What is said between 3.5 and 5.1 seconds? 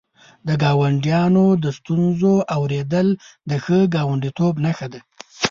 ښه ګاونډیتوب نښه ده.